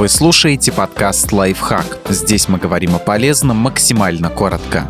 [0.00, 1.98] Вы слушаете подкаст «Лайфхак».
[2.08, 4.88] Здесь мы говорим о полезном максимально коротко.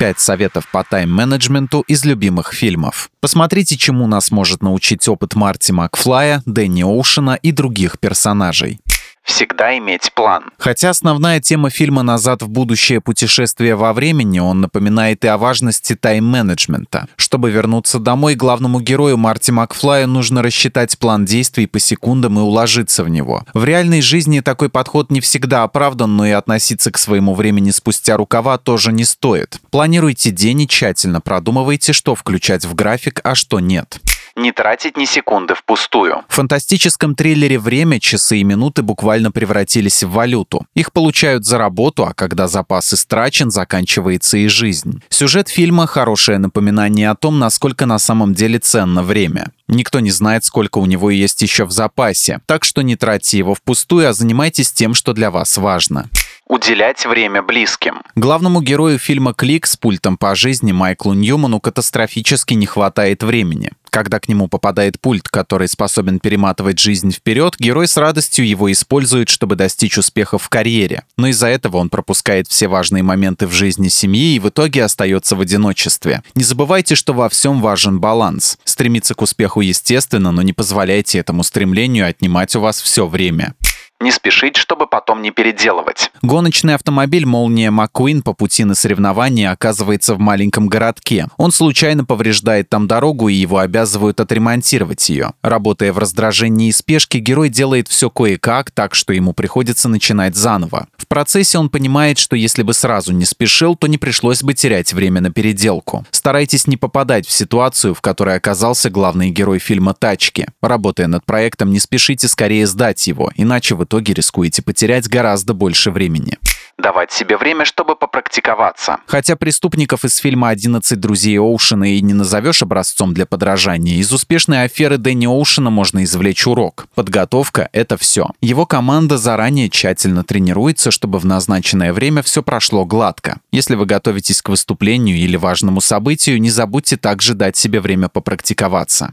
[0.00, 3.08] Пять советов по тайм-менеджменту из любимых фильмов.
[3.20, 8.80] Посмотрите, чему нас может научить опыт Марти Макфлая, Дэнни Оушена и других персонажей
[9.26, 10.44] всегда иметь план.
[10.58, 13.00] Хотя основная тема фильма «Назад в будущее.
[13.00, 17.08] Путешествие во времени» он напоминает и о важности тайм-менеджмента.
[17.16, 23.04] Чтобы вернуться домой, главному герою Марти Макфлая нужно рассчитать план действий по секундам и уложиться
[23.04, 23.44] в него.
[23.52, 28.16] В реальной жизни такой подход не всегда оправдан, но и относиться к своему времени спустя
[28.16, 29.60] рукава тоже не стоит.
[29.70, 34.00] Планируйте день и тщательно продумывайте, что включать в график, а что нет
[34.36, 36.22] не тратить ни секунды впустую.
[36.28, 40.66] В фантастическом триллере «Время» часы и минуты буквально превратились в валюту.
[40.74, 45.02] Их получают за работу, а когда запас истрачен, заканчивается и жизнь.
[45.08, 49.50] Сюжет фильма– хорошее напоминание о том, насколько на самом деле ценно время.
[49.68, 53.54] Никто не знает, сколько у него есть еще в запасе, так что не тратьте его
[53.54, 56.08] впустую, а занимайтесь тем, что для вас важно
[56.48, 58.02] уделять время близким.
[58.14, 63.72] Главному герою фильма «Клик» с пультом по жизни Майклу Ньюману катастрофически не хватает времени.
[63.96, 69.30] Когда к нему попадает пульт, который способен перематывать жизнь вперед, герой с радостью его использует,
[69.30, 71.04] чтобы достичь успехов в карьере.
[71.16, 75.34] Но из-за этого он пропускает все важные моменты в жизни семьи и в итоге остается
[75.34, 76.22] в одиночестве.
[76.34, 78.58] Не забывайте, что во всем важен баланс.
[78.64, 83.54] Стремиться к успеху естественно, но не позволяйте этому стремлению отнимать у вас все время.
[83.98, 86.10] Не спешить, чтобы потом не переделывать.
[86.20, 91.28] Гоночный автомобиль «Молния Маккуин» по пути на соревнования оказывается в маленьком городке.
[91.38, 95.32] Он случайно повреждает там дорогу, и его обязывают отремонтировать ее.
[95.40, 100.88] Работая в раздражении и спешке, герой делает все кое-как, так что ему приходится начинать заново.
[100.98, 104.92] В процессе он понимает, что если бы сразу не спешил, то не пришлось бы терять
[104.92, 106.04] время на переделку.
[106.10, 110.48] Старайтесь не попадать в ситуацию, в которой оказался главный герой фильма «Тачки».
[110.60, 115.90] Работая над проектом, не спешите скорее сдать его, иначе вы итоге рискуете потерять гораздо больше
[115.90, 116.38] времени
[116.78, 118.98] давать себе время, чтобы попрактиковаться.
[119.06, 124.64] Хотя преступников из фильма «11 друзей Оушена» и не назовешь образцом для подражания, из успешной
[124.64, 126.86] аферы Дэнни Оушена можно извлечь урок.
[126.94, 128.30] Подготовка— это все.
[128.40, 133.40] Его команда заранее тщательно тренируется, чтобы в назначенное время все прошло гладко.
[133.52, 139.12] Если вы готовитесь к выступлению или важному событию, не забудьте также дать себе время попрактиковаться.